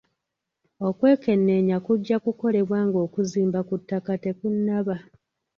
Okwekenneenya 0.87 1.77
kujja 1.85 2.17
kukolebwa 2.23 2.79
nga 2.87 2.97
okuzimba 3.05 3.59
ku 3.67 3.75
ttaka 3.81 4.13
tekunnaba. 4.23 4.95